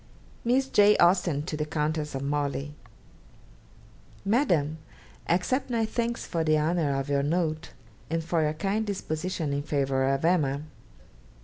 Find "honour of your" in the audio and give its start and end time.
6.57-7.21